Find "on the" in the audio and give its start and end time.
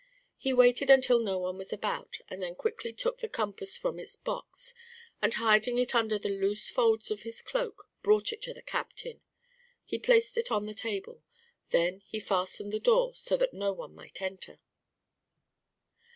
10.49-10.73